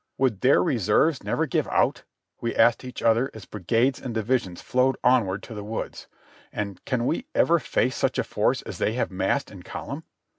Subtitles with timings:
[0.17, 2.05] "Would their reserves never give out?"
[2.39, 6.07] we asked each other as brigades and divisions flowed onward to the woods;
[6.51, 10.01] and "Can we ever face such a force as they have massed in column